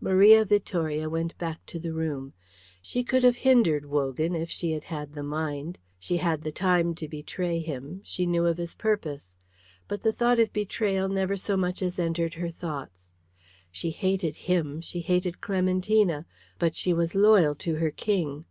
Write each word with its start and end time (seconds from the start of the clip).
Maria 0.00 0.42
Vittoria 0.42 1.06
went 1.10 1.36
back 1.36 1.66
to 1.66 1.78
the 1.78 1.92
room. 1.92 2.32
She 2.80 3.04
could 3.04 3.22
have 3.22 3.36
hindered 3.36 3.84
Wogan 3.84 4.34
if 4.34 4.48
she 4.48 4.72
had 4.72 4.84
had 4.84 5.12
the 5.12 5.22
mind. 5.22 5.78
She 5.98 6.16
had 6.16 6.40
the 6.40 6.50
time 6.50 6.94
to 6.94 7.06
betray 7.06 7.58
him; 7.58 8.00
she 8.02 8.24
knew 8.24 8.46
of 8.46 8.56
his 8.56 8.72
purpose. 8.72 9.36
But 9.86 10.02
the 10.02 10.12
thought 10.12 10.38
of 10.40 10.50
betrayal 10.50 11.10
never 11.10 11.36
so 11.36 11.58
much 11.58 11.82
as 11.82 11.98
entered 11.98 12.32
her 12.32 12.50
thoughts. 12.50 13.12
She 13.70 13.90
hated 13.90 14.34
him, 14.34 14.80
she 14.80 15.00
hated 15.02 15.42
Clementina, 15.42 16.24
but 16.58 16.74
she 16.74 16.94
was 16.94 17.14
loyal 17.14 17.54
to 17.56 17.74
her 17.74 17.90
King. 17.90 18.46